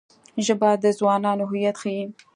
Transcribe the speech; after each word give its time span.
ژبه 0.45 0.69
د 0.83 0.85
ځوانانو 0.99 1.43
هویت 1.49 1.75
ښيي 1.81 2.03